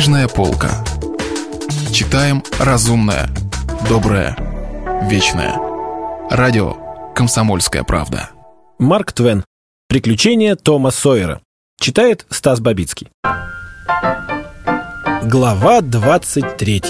Книжная 0.00 0.28
полка. 0.28 0.82
Читаем 1.92 2.42
разумное, 2.58 3.28
доброе, 3.86 4.34
вечное. 5.10 5.58
Радио 6.30 7.12
«Комсомольская 7.14 7.82
правда». 7.82 8.30
Марк 8.78 9.12
Твен. 9.12 9.44
Приключения 9.90 10.56
Тома 10.56 10.90
Сойера. 10.90 11.42
Читает 11.78 12.24
Стас 12.30 12.60
Бабицкий. 12.60 13.08
Глава 15.22 15.82
23. 15.82 16.82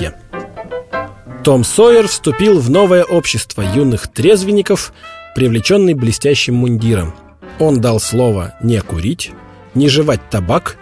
Том 1.43 1.65
Сойер 1.65 2.07
вступил 2.07 2.61
в 2.61 2.71
новое 2.71 3.03
общество 3.03 3.63
юных 3.63 4.07
трезвенников, 4.07 4.93
привлеченный 5.35 5.95
блестящим 5.95 6.55
мундиром. 6.55 7.17
Он 7.59 7.81
дал 7.81 7.99
слово 7.99 8.55
не 8.63 8.81
курить, 8.81 9.33
не 9.75 9.89
жевать 9.89 10.21
табак, 10.31 10.77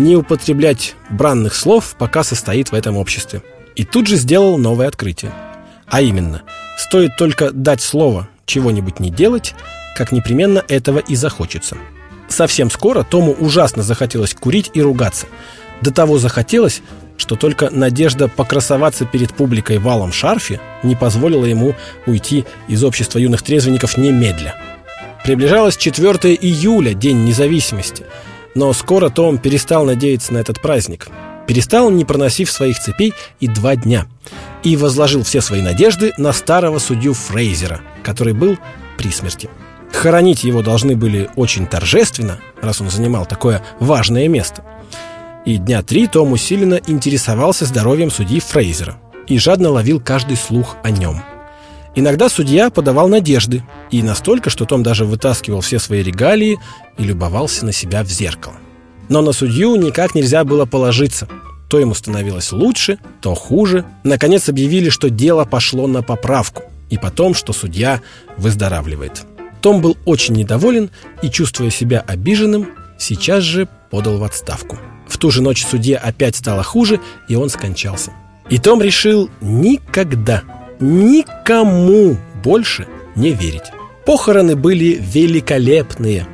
не 0.00 0.16
употреблять 0.16 0.96
бранных 1.10 1.54
слов, 1.54 1.94
пока 1.98 2.24
состоит 2.24 2.72
в 2.72 2.74
этом 2.74 2.96
обществе. 2.96 3.42
И 3.76 3.84
тут 3.84 4.06
же 4.06 4.16
сделал 4.16 4.58
новое 4.58 4.88
открытие. 4.88 5.32
А 5.86 6.00
именно, 6.00 6.42
стоит 6.78 7.16
только 7.16 7.50
дать 7.52 7.82
слово 7.82 8.28
чего-нибудь 8.46 8.98
не 8.98 9.10
делать, 9.10 9.54
как 9.96 10.10
непременно 10.10 10.64
этого 10.68 10.98
и 10.98 11.14
захочется. 11.14 11.76
Совсем 12.28 12.70
скоро 12.70 13.02
Тому 13.02 13.32
ужасно 13.32 13.82
захотелось 13.82 14.34
курить 14.34 14.70
и 14.72 14.80
ругаться. 14.80 15.26
До 15.82 15.92
того 15.92 16.18
захотелось, 16.18 16.80
что 17.16 17.36
только 17.36 17.70
надежда 17.70 18.28
покрасоваться 18.28 19.04
перед 19.04 19.34
публикой 19.34 19.78
валом 19.78 20.12
шарфе 20.12 20.60
не 20.82 20.96
позволила 20.96 21.44
ему 21.44 21.74
уйти 22.06 22.44
из 22.68 22.82
общества 22.84 23.18
юных 23.18 23.42
трезвенников 23.42 23.98
немедля. 23.98 24.54
Приближалось 25.24 25.76
4 25.76 26.34
июля, 26.34 26.94
День 26.94 27.24
независимости– 27.24 28.06
но 28.54 28.72
скоро 28.72 29.08
Том 29.08 29.38
перестал 29.38 29.84
надеяться 29.84 30.32
на 30.32 30.38
этот 30.38 30.60
праздник. 30.60 31.08
Перестал, 31.46 31.90
не 31.90 32.04
проносив 32.04 32.50
своих 32.50 32.78
цепей, 32.78 33.12
и 33.40 33.48
два 33.48 33.76
дня. 33.76 34.06
И 34.62 34.76
возложил 34.76 35.22
все 35.22 35.40
свои 35.40 35.62
надежды 35.62 36.12
на 36.16 36.32
старого 36.32 36.78
судью 36.78 37.14
Фрейзера, 37.14 37.80
который 38.02 38.34
был 38.34 38.58
при 38.96 39.10
смерти. 39.10 39.48
Хоронить 39.92 40.44
его 40.44 40.62
должны 40.62 40.94
были 40.94 41.28
очень 41.36 41.66
торжественно, 41.66 42.38
раз 42.60 42.80
он 42.80 42.90
занимал 42.90 43.26
такое 43.26 43.62
важное 43.80 44.28
место. 44.28 44.64
И 45.44 45.56
дня 45.56 45.82
три 45.82 46.06
Том 46.06 46.32
усиленно 46.32 46.80
интересовался 46.86 47.64
здоровьем 47.64 48.10
судьи 48.10 48.40
Фрейзера 48.40 48.98
и 49.26 49.38
жадно 49.38 49.70
ловил 49.70 50.00
каждый 50.00 50.36
слух 50.36 50.76
о 50.82 50.90
нем– 50.90 51.22
Иногда 51.94 52.28
судья 52.28 52.70
подавал 52.70 53.08
надежды, 53.08 53.64
и 53.90 54.02
настолько, 54.02 54.48
что 54.48 54.64
Том 54.64 54.82
даже 54.82 55.04
вытаскивал 55.04 55.60
все 55.60 55.78
свои 55.78 56.02
регалии 56.02 56.58
и 56.98 57.02
любовался 57.02 57.64
на 57.64 57.72
себя 57.72 58.04
в 58.04 58.08
зеркало. 58.08 58.54
Но 59.08 59.22
на 59.22 59.32
судью 59.32 59.74
никак 59.74 60.14
нельзя 60.14 60.44
было 60.44 60.66
положиться. 60.66 61.28
То 61.68 61.80
ему 61.80 61.94
становилось 61.94 62.52
лучше, 62.52 62.98
то 63.20 63.34
хуже. 63.34 63.84
Наконец 64.04 64.48
объявили, 64.48 64.88
что 64.88 65.10
дело 65.10 65.44
пошло 65.44 65.88
на 65.88 66.02
поправку, 66.02 66.62
и 66.90 66.98
потом, 66.98 67.34
что 67.34 67.52
судья 67.52 68.00
выздоравливает. 68.36 69.24
Том 69.60 69.80
был 69.82 69.96
очень 70.04 70.34
недоволен 70.34 70.90
и, 71.22 71.28
чувствуя 71.28 71.70
себя 71.70 72.00
обиженным, 72.06 72.68
сейчас 72.98 73.42
же 73.42 73.68
подал 73.90 74.18
в 74.18 74.24
отставку. 74.24 74.78
В 75.08 75.18
ту 75.18 75.30
же 75.32 75.42
ночь 75.42 75.66
судье 75.66 75.96
опять 75.96 76.36
стало 76.36 76.62
хуже, 76.62 77.00
и 77.28 77.34
он 77.34 77.50
скончался. 77.50 78.12
И 78.48 78.58
Том 78.58 78.80
решил 78.80 79.28
никогда 79.40 80.42
никому 80.80 82.16
больше 82.42 82.86
не 83.14 83.32
верить. 83.32 83.72
Похороны 84.06 84.56
были 84.56 84.98
великолепные. 85.00 86.26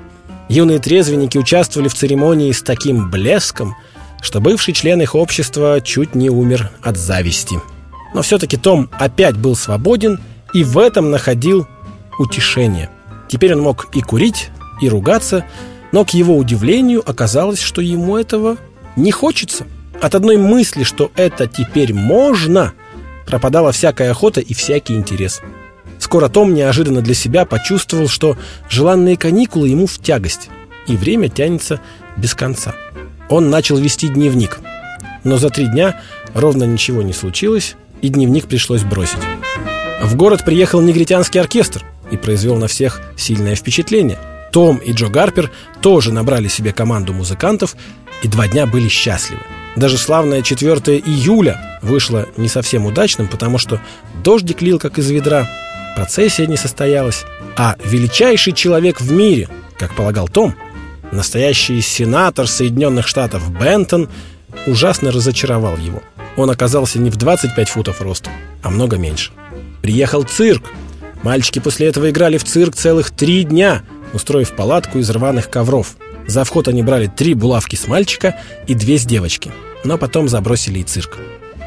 Юные 0.49 0.79
трезвенники 0.79 1.37
участвовали 1.37 1.89
в 1.89 1.95
церемонии 1.95 2.53
с 2.53 2.63
таким 2.63 3.11
блеском, 3.11 3.75
что 4.23 4.41
бывший 4.41 4.73
член 4.73 5.03
их 5.03 5.15
общества 5.15 5.81
чуть 5.83 6.15
не 6.15 6.31
умер 6.31 6.71
от 6.83 6.97
зависти. 6.97 7.61
Но 8.15 8.23
все-таки 8.23 8.57
Том 8.57 8.89
опять 8.99 9.37
был 9.37 9.57
свободен 9.57 10.21
и 10.55 10.63
в 10.63 10.79
этом 10.79 11.11
находил 11.11 11.67
утешение. 12.19 12.89
Теперь 13.29 13.55
он 13.55 13.63
мог 13.63 13.89
и 13.95 14.01
курить, 14.01 14.51
и 14.81 14.89
ругаться, 14.89 15.45
но 15.91 16.05
к 16.05 16.11
его 16.11 16.37
удивлению 16.37 17.03
оказалось, 17.09 17.61
что 17.61 17.81
ему 17.81 18.17
этого 18.17 18.57
не 18.95 19.11
хочется. 19.11 19.67
От 20.01 20.15
одной 20.15 20.37
мысли, 20.37 20.85
что 20.85 21.11
это 21.17 21.49
теперь 21.49 21.93
можно– 21.93 22.73
пропадала 23.27 23.73
всякая 23.73 24.11
охота 24.11 24.41
и 24.41 24.55
всякий 24.55 24.95
интерес. 24.95 25.43
Скоро 25.99 26.29
Том 26.29 26.55
неожиданно 26.55 27.01
для 27.01 27.15
себя 27.15 27.45
почувствовал, 27.45 28.09
что 28.09 28.37
желанные 28.69 29.17
каникулы 29.17 29.69
ему 29.69 29.87
в 29.87 29.99
тягость, 29.99 30.49
и 30.87 30.97
время 30.97 31.29
тянется 31.29 31.81
без 32.17 32.35
конца. 32.35 32.75
Он 33.29 33.51
начал 33.51 33.77
вести 33.77 34.09
дневник, 34.09 34.61
но 35.25 35.37
за 35.37 35.51
три 35.51 35.67
дня 35.67 36.01
ровно 36.35 36.65
ничего 36.65 37.03
не 37.03 37.13
случилось, 37.13 37.75
и 38.03 38.09
дневник 38.09 38.47
пришлось 38.47 38.83
бросить. 38.83 39.19
В 40.03 40.15
город 40.15 40.45
приехал 40.45 40.81
негритянский 40.81 41.41
оркестр 41.41 41.83
и 42.11 42.17
произвел 42.17 42.57
на 42.57 42.69
всех 42.69 43.01
сильное 43.17 43.57
впечатление. 43.57 44.19
Том 44.53 44.77
и 44.77 44.93
Джо 44.93 45.09
Гарпер 45.09 45.51
тоже 45.81 46.13
набрали 46.13 46.49
себе 46.49 46.73
команду 46.73 47.13
музыкантов, 47.13 47.77
и 48.23 48.29
два 48.29 48.47
дня 48.47 48.67
были 48.67 48.89
счастливы. 48.89 49.43
Даже 49.77 49.99
славное 49.99 50.43
4 50.43 50.99
июля 50.99 51.79
вышло 51.83 52.27
не 52.39 52.49
совсем 52.49 52.87
удачным, 52.87 53.29
потому 53.29 53.59
что 53.59 53.81
дождик 54.25 54.63
лил 54.63 54.79
как 54.79 54.99
из 54.99 55.11
ведра, 55.11 55.47
процессия 55.95 56.47
не 56.47 56.57
состоялась, 56.57 57.25
а 57.57 57.77
величайший 57.85 58.55
человек 58.55 59.01
в 59.01 59.13
мире, 59.13 59.49
как 59.79 59.95
полагал 59.95 60.29
Том, 60.29 60.55
настоящий 61.13 61.81
сенатор 61.83 62.47
Соединенных 62.49 63.07
Штатов 63.07 63.51
Бентон, 63.53 64.09
ужасно 64.67 65.13
разочаровал 65.13 65.77
его. 65.77 66.03
Он 66.37 66.51
оказался 66.51 66.99
не 66.99 67.11
в 67.11 67.17
25 67.17 67.69
футов 67.69 68.01
ростом, 68.01 68.33
а 68.63 68.71
много 68.71 68.97
меньше. 68.97 69.31
Приехал 69.83 70.23
цирк. 70.23 70.71
Мальчики 71.23 71.59
после 71.59 71.89
этого 71.89 72.11
играли 72.11 72.39
в 72.39 72.45
цирк 72.45 72.75
целых 72.75 73.11
три 73.11 73.45
дня, 73.45 73.83
устроив 74.13 74.53
палатку 74.53 74.99
из 74.99 75.09
рваных 75.11 75.51
ковров. 75.51 75.97
За 76.27 76.45
вход 76.45 76.69
они 76.69 76.83
брали 76.83 77.07
три 77.07 77.35
булавки 77.35 77.77
с 77.77 77.87
мальчика 77.87 78.37
и 78.67 78.75
две 78.75 78.99
с 78.99 79.05
девочки– 79.05 79.53
но 79.87 79.99
потом 79.99 80.29
забросили 80.29 80.81
и 80.81 80.83
цирк. 80.83 81.19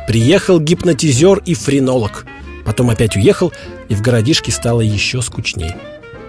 Приехал 0.08 0.60
гипнотизер 0.60 1.42
и 1.46 1.54
френолог. 1.54 2.26
Потом 2.66 2.90
опять 2.90 3.16
уехал, 3.16 3.54
и 3.88 3.96
в 3.96 4.02
городишке 4.02 4.52
стало 4.52 4.82
еще 4.82 5.22
скучней. 5.22 5.72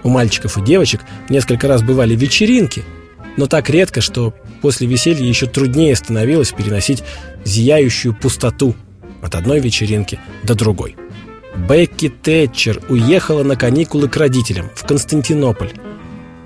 У 0.03 0.09
мальчиков 0.09 0.57
и 0.57 0.61
девочек 0.61 1.01
несколько 1.29 1.67
раз 1.67 1.83
бывали 1.83 2.15
вечеринки, 2.15 2.83
но 3.37 3.45
так 3.45 3.69
редко, 3.69 4.01
что 4.01 4.33
после 4.61 4.87
веселья 4.87 5.25
еще 5.25 5.45
труднее 5.45 5.95
становилось 5.95 6.51
переносить 6.51 7.03
зияющую 7.43 8.15
пустоту 8.15 8.75
от 9.21 9.35
одной 9.35 9.59
вечеринки 9.59 10.19
до 10.43 10.55
другой. 10.55 10.95
Бекки 11.69 12.09
Тэтчер 12.09 12.81
уехала 12.89 13.43
на 13.43 13.55
каникулы 13.55 14.07
к 14.07 14.15
родителям 14.17 14.69
в 14.73 14.85
Константинополь, 14.85 15.71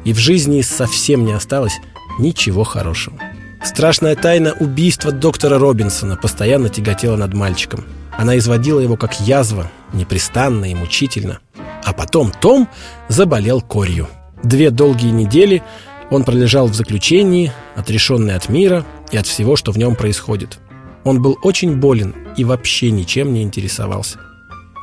и 0.06 0.14
в 0.14 0.18
жизни 0.18 0.62
совсем 0.62 1.26
не 1.26 1.34
осталось 1.34 1.78
ничего 2.20 2.64
хорошего. 2.64 3.18
Страшная 3.64 4.16
тайна 4.16 4.54
убийства 4.60 5.12
доктора 5.12 5.58
Робинсона 5.58 6.16
постоянно 6.16 6.70
тяготела 6.70 7.18
над 7.18 7.34
мальчиком. 7.34 7.84
Она 8.18 8.38
изводила 8.38 8.80
его 8.80 8.96
как 8.96 9.20
язва, 9.20 9.70
непрестанно 9.92 10.72
и 10.72 10.76
мучительно. 10.76 11.40
А 11.84 11.92
потом 11.92 12.32
Том 12.32 12.70
заболел 13.10 13.62
корью. 13.62 14.08
Две 14.44 14.70
долгие 14.70 15.10
недели 15.10 15.64
он 16.12 16.24
пролежал 16.24 16.68
в 16.68 16.76
заключении, 16.76 17.52
отрешенный 17.76 18.36
от 18.36 18.50
мира 18.50 18.86
и 19.12 19.18
от 19.18 19.26
всего, 19.26 19.56
что 19.56 19.72
в 19.72 19.78
нем 19.78 19.96
происходит. 19.96 20.60
Он 21.04 21.22
был 21.22 21.38
очень 21.44 21.76
болен 21.78 22.16
и 22.38 22.44
вообще 22.44 22.92
ничем 22.92 23.34
не 23.34 23.42
интересовался. 23.42 24.20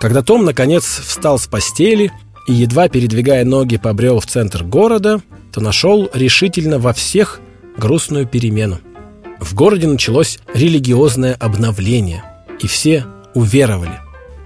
Когда 0.01 0.23
Том, 0.23 0.45
наконец, 0.45 0.85
встал 0.85 1.39
с 1.39 1.47
постели 1.47 2.13
и, 2.47 2.53
едва 2.53 2.89
передвигая 2.89 3.45
ноги, 3.45 3.77
побрел 3.77 4.21
в 4.21 4.27
центр 4.27 4.65
города, 4.65 5.21
то 5.53 5.61
нашел 5.61 6.11
решительно 6.15 6.79
во 6.79 6.93
всех– 6.93 7.41
грустную 7.77 8.27
перемену. 8.27 8.79
В 9.41 9.55
городе 9.55 9.87
началось 9.87 10.39
религиозное 10.55 11.35
обновление, 11.35 12.23
и 12.61 12.67
все 12.67 13.05
уверовали. 13.35 13.99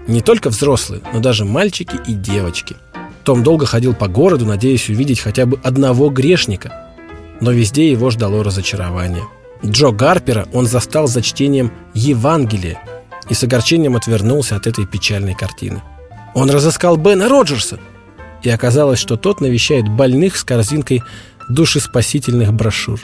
Не 0.07 0.21
только 0.21 0.49
взрослые, 0.49 1.01
но 1.13 1.19
даже 1.19 1.45
мальчики 1.45 1.99
и 2.07 2.13
девочки. 2.13 2.77
Том 3.23 3.43
долго 3.43 3.65
ходил 3.65 3.93
по 3.93 4.07
городу, 4.07 4.45
надеясь 4.45 4.89
увидеть 4.89 5.19
хотя 5.19 5.45
бы 5.45 5.59
одного 5.63 6.09
грешника, 6.09 6.93
но 7.41 7.51
везде 7.51 7.91
его 7.91 8.09
ждало 8.09 8.43
разочарование. 8.43 9.23
Джо 9.65 9.89
Гарпера 9.89 10.47
он 10.53 10.65
застал 10.65 11.07
за 11.07 11.21
чтением 11.21 11.71
Евангелия 11.93 12.79
и 13.29 13.33
с 13.33 13.43
огорчением 13.43 13.95
отвернулся 13.95 14.55
от 14.55 14.65
этой 14.65 14.85
печальной 14.85 15.35
картины. 15.35 15.81
Он 16.33 16.49
разыскал 16.49 16.95
Бена 16.95 17.27
Роджерса, 17.27 17.79
и 18.43 18.49
оказалось, 18.49 18.99
что 18.99 19.17
тот 19.17 19.41
навещает 19.41 19.87
больных 19.87 20.37
с 20.37 20.43
корзинкой 20.43 21.03
душеспасительных 21.49 22.53
брошюр. 22.53 22.99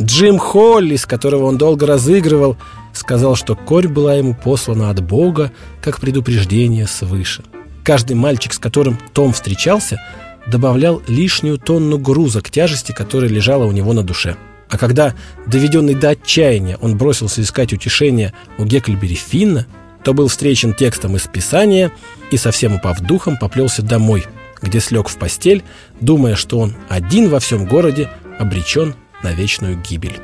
Джим 0.00 0.38
Холли, 0.38 0.96
с 0.96 1.06
которого 1.06 1.44
он 1.44 1.58
долго 1.58 1.86
разыгрывал, 1.86 2.56
сказал, 2.92 3.36
что 3.36 3.54
корь 3.54 3.88
была 3.88 4.14
ему 4.14 4.34
послана 4.34 4.90
от 4.90 5.02
Бога 5.02 5.52
как 5.80 6.00
предупреждение 6.00 6.86
свыше. 6.86 7.42
Каждый 7.84 8.14
мальчик, 8.16 8.52
с 8.52 8.58
которым 8.58 8.98
Том 9.12 9.32
встречался, 9.32 10.00
добавлял 10.46 11.02
лишнюю 11.08 11.58
тонну 11.58 11.98
груза 11.98 12.40
к 12.40 12.50
тяжести, 12.50 12.92
которая 12.92 13.30
лежала 13.30 13.64
у 13.64 13.72
него 13.72 13.92
на 13.92 14.02
душе. 14.02 14.36
А 14.68 14.78
когда, 14.78 15.14
доведенный 15.46 15.94
до 15.94 16.10
отчаяния, 16.10 16.78
он 16.80 16.96
бросился 16.96 17.42
искать 17.42 17.72
утешения 17.72 18.32
у 18.58 18.64
Гекльбери 18.64 19.14
Финна, 19.14 19.66
то 20.02 20.14
был 20.14 20.28
встречен 20.28 20.74
текстом 20.74 21.16
из 21.16 21.26
Писания 21.26 21.92
и, 22.30 22.36
совсем 22.36 22.74
упав 22.74 23.00
духом, 23.00 23.36
поплелся 23.36 23.82
домой, 23.82 24.24
где 24.62 24.80
слег 24.80 25.08
в 25.08 25.16
постель, 25.16 25.62
думая, 26.00 26.36
что 26.36 26.58
он 26.58 26.74
один 26.88 27.28
во 27.28 27.40
всем 27.40 27.66
городе 27.66 28.08
обречен 28.38 28.94
на 29.22 29.32
вечную 29.32 29.76
гибель. 29.76 30.20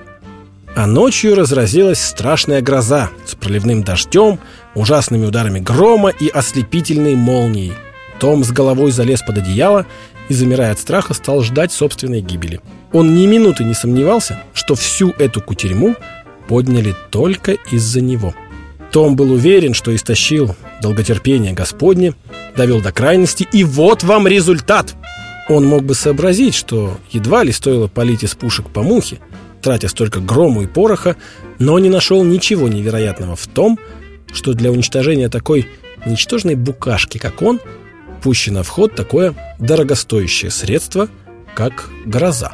А 0.74 0.86
ночью 0.86 1.34
разразилась 1.34 2.00
страшная 2.00 2.62
гроза 2.62 3.10
с 3.26 3.34
проливным 3.34 3.82
дождем, 3.82 4.38
ужасными 4.74 5.26
ударами 5.26 5.58
грома 5.58 6.10
и 6.10 6.28
ослепительной 6.28 7.16
молнией. 7.16 7.72
Том 8.20 8.44
с 8.44 8.52
головой 8.52 8.92
залез 8.92 9.22
под 9.22 9.38
одеяло 9.38 9.86
и, 10.28 10.34
замирая 10.34 10.72
от 10.72 10.78
страха, 10.78 11.14
стал 11.14 11.42
ждать 11.42 11.72
собственной 11.72 12.20
гибели. 12.20 12.60
Он 12.92 13.16
ни 13.16 13.26
минуты 13.26 13.64
не 13.64 13.74
сомневался, 13.74 14.42
что 14.54 14.74
всю 14.74 15.10
эту 15.18 15.40
кутерьму 15.40 15.96
подняли 16.46 16.94
только 17.10 17.52
из-за 17.70 18.00
него. 18.00 18.34
Том 18.92 19.16
был 19.16 19.32
уверен, 19.32 19.74
что 19.74 19.94
истощил 19.94 20.54
долготерпение 20.80 21.52
Господне, 21.52 22.14
довел 22.56 22.80
до 22.80 22.92
крайности, 22.92 23.46
и 23.52 23.64
вот 23.64 24.02
вам 24.02 24.26
результат! 24.26 24.94
Он 25.48 25.66
мог 25.66 25.82
бы 25.84 25.94
сообразить, 25.94 26.54
что 26.54 26.98
едва 27.10 27.42
ли 27.42 27.52
стоило 27.52 27.88
полить 27.88 28.22
из 28.22 28.34
пушек 28.34 28.68
по 28.68 28.82
мухе, 28.82 29.18
тратя 29.62 29.88
столько 29.88 30.20
грому 30.20 30.62
и 30.62 30.66
пороха, 30.66 31.16
но 31.58 31.78
не 31.78 31.88
нашел 31.88 32.22
ничего 32.22 32.68
невероятного 32.68 33.34
в 33.34 33.46
том, 33.46 33.78
что 34.32 34.52
для 34.52 34.70
уничтожения 34.70 35.28
такой 35.28 35.66
ничтожной 36.04 36.54
букашки, 36.54 37.18
как 37.18 37.40
он, 37.40 37.60
пущено 38.22 38.62
в 38.62 38.68
ход 38.68 38.94
такое 38.94 39.34
дорогостоящее 39.58 40.50
средство, 40.50 41.08
как 41.54 41.88
гроза. 42.04 42.52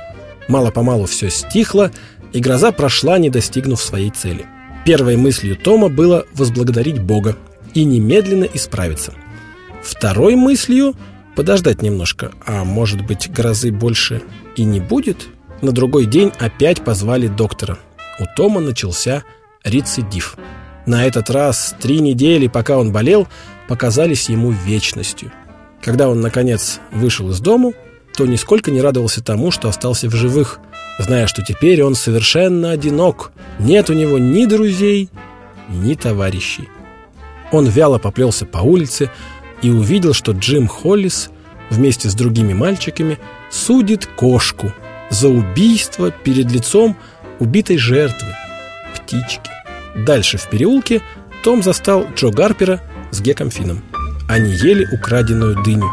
Мало-помалу 0.49 1.07
все 1.07 1.31
стихло, 1.31 1.91
и 2.33 2.41
гроза 2.41 2.73
прошла, 2.73 3.19
не 3.19 3.31
достигнув 3.31 3.81
своей 3.81 4.11
цели. 4.11 4.47
Первой 4.85 5.17
мыслью 5.17 5.57
Тома 5.57 5.89
было 5.89 6.27
возблагодарить 6.35 7.01
Бога 7.01 7.37
и 7.73 7.85
немедленно 7.85 8.45
исправиться. 8.45 9.15
Второй 9.85 10.35
мыслью– 10.35 10.95
подождать 11.37 11.83
немножко, 11.83 12.33
а 12.47 12.65
может 12.65 13.05
быть 13.07 13.31
грозы 13.31 13.71
больше 13.71 14.23
и 14.57 14.65
не 14.65 14.81
будет? 14.81 15.27
На 15.61 15.73
другой 15.73 16.07
день 16.07 16.33
опять 16.39 16.83
позвали 16.83 17.27
доктора. 17.27 17.79
У 18.19 18.25
Тома 18.35 18.63
начался 18.63 19.25
рецидив. 19.63 20.37
На 20.87 21.05
этот 21.05 21.29
раз 21.29 21.75
три 21.81 22.01
недели, 22.01 22.47
пока 22.47 22.79
он 22.79 22.93
болел, 22.93 23.29
показались 23.69 24.31
ему 24.31 24.53
вечностью. 24.53 25.31
Когда 25.83 26.09
он, 26.09 26.23
наконец, 26.23 26.81
вышел 26.91 27.29
из 27.31 27.41
дому, 27.41 27.75
то 28.17 28.25
нисколько 28.25 28.71
не 28.71 28.81
радовался 28.81 29.23
тому, 29.23 29.51
что 29.51 29.69
остался 29.69 30.09
в 30.09 30.15
живых, 30.15 30.61
зная, 30.99 31.27
что 31.27 31.43
теперь 31.43 31.83
он 31.83 31.95
совершенно 31.95 32.71
одинок, 32.71 33.33
нет 33.59 33.91
у 33.91 33.93
него 33.93 34.19
ни 34.19 34.47
друзей, 34.47 35.11
ни 35.69 35.95
товарищей. 35.95 36.71
Он 37.53 37.67
вяло 37.67 37.99
поплелся 37.99 38.47
по 38.47 38.59
улице 38.59 39.11
и 39.65 39.71
увидел, 39.71 40.15
что 40.15 40.33
Джим 40.33 40.69
Холлис 40.69 41.31
вместе 41.71 42.09
с 42.09 42.15
другими 42.15 42.53
мальчиками 42.53 43.19
судит 43.51 44.07
кошку– 44.07 44.73
за 45.15 45.29
убийство 45.29 46.11
перед 46.11 46.51
лицом 46.51 46.97
убитой 47.39 47.79
жертвы, 47.79 48.29
птички. 48.95 49.51
Дальше 49.95 50.39
в 50.39 50.49
переулке 50.49 51.03
Том 51.43 51.63
застал 51.63 52.07
Джо 52.17 52.31
Гарпера 52.31 52.81
с 53.11 53.21
Геком 53.21 53.51
Фином. 53.51 53.83
Они 54.29 54.51
ели 54.51 54.87
украденную 54.93 55.63
дыню. 55.63 55.91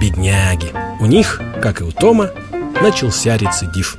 Бедняги. 0.00 0.72
У 1.00 1.06
них, 1.06 1.40
как 1.62 1.80
и 1.80 1.84
у 1.84 1.92
Тома, 1.92 2.30
начался 2.82 3.36
рецидив. 3.36 3.98